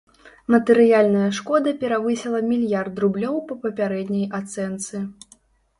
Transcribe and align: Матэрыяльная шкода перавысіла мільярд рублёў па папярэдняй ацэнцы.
Матэрыяльная 0.53 1.27
шкода 1.39 1.73
перавысіла 1.83 2.39
мільярд 2.49 2.95
рублёў 3.05 3.35
па 3.53 3.61
папярэдняй 3.69 4.25
ацэнцы. 4.41 5.07